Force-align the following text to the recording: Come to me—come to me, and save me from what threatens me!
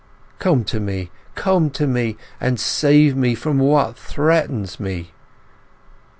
Come 0.39 0.63
to 0.63 0.79
me—come 0.79 1.69
to 1.69 1.85
me, 1.85 2.17
and 2.39 2.59
save 2.59 3.15
me 3.15 3.35
from 3.35 3.59
what 3.59 3.95
threatens 3.95 4.79
me! 4.79 5.11